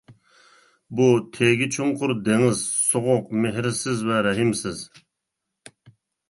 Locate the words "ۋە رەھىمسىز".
4.09-4.83